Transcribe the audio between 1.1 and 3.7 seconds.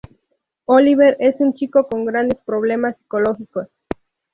es un chico con grandes problemas psicológicos.